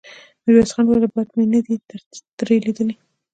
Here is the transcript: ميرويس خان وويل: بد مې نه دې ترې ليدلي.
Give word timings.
ميرويس 0.43 0.71
خان 0.75 0.85
وويل: 0.85 1.05
بد 1.15 1.27
مې 1.35 1.45
نه 1.53 1.59
دې 1.65 1.75
ترې 2.37 2.55
ليدلي. 2.65 2.95